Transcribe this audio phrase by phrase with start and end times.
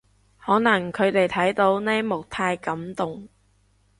[0.43, 3.29] 可能佢哋睇到呢幕太感動